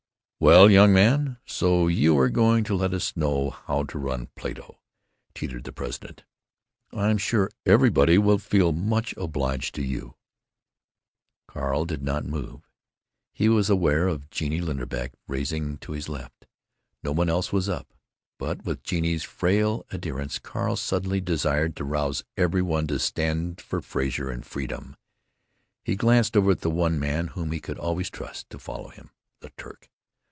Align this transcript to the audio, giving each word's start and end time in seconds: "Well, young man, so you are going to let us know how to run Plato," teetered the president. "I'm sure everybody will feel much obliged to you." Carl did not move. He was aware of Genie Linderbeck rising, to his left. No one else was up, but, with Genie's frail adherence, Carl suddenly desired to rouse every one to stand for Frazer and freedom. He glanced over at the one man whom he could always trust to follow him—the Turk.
"Well, 0.43 0.71
young 0.71 0.91
man, 0.91 1.37
so 1.45 1.85
you 1.87 2.17
are 2.17 2.27
going 2.31 2.63
to 2.63 2.73
let 2.73 2.95
us 2.95 3.15
know 3.15 3.51
how 3.51 3.83
to 3.83 3.99
run 3.99 4.27
Plato," 4.35 4.79
teetered 5.35 5.65
the 5.65 5.71
president. 5.71 6.23
"I'm 6.91 7.19
sure 7.19 7.51
everybody 7.63 8.17
will 8.17 8.39
feel 8.39 8.71
much 8.71 9.13
obliged 9.17 9.75
to 9.75 9.83
you." 9.83 10.15
Carl 11.47 11.85
did 11.85 12.01
not 12.01 12.25
move. 12.25 12.67
He 13.31 13.49
was 13.49 13.69
aware 13.69 14.07
of 14.07 14.31
Genie 14.31 14.61
Linderbeck 14.61 15.13
rising, 15.27 15.77
to 15.77 15.91
his 15.91 16.09
left. 16.09 16.47
No 17.03 17.11
one 17.11 17.29
else 17.29 17.53
was 17.53 17.69
up, 17.69 17.93
but, 18.39 18.65
with 18.65 18.81
Genie's 18.81 19.21
frail 19.23 19.85
adherence, 19.91 20.39
Carl 20.39 20.75
suddenly 20.75 21.21
desired 21.21 21.75
to 21.75 21.83
rouse 21.85 22.23
every 22.35 22.63
one 22.63 22.87
to 22.87 22.97
stand 22.97 23.61
for 23.61 23.79
Frazer 23.79 24.31
and 24.31 24.43
freedom. 24.43 24.95
He 25.83 25.95
glanced 25.95 26.35
over 26.35 26.49
at 26.49 26.61
the 26.61 26.71
one 26.71 26.99
man 26.99 27.27
whom 27.27 27.51
he 27.51 27.59
could 27.59 27.77
always 27.77 28.09
trust 28.09 28.49
to 28.49 28.57
follow 28.57 28.87
him—the 28.89 29.51
Turk. 29.55 29.87